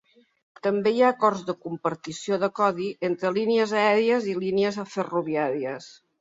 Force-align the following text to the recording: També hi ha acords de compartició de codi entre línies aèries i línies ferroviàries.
També 0.67 0.93
hi 0.93 1.01
ha 1.07 1.11
acords 1.15 1.43
de 1.49 1.55
compartició 1.65 2.39
de 2.45 2.49
codi 2.61 2.87
entre 3.11 3.31
línies 3.37 3.75
aèries 3.83 4.27
i 4.33 4.35
línies 4.41 4.81
ferroviàries. 4.97 5.93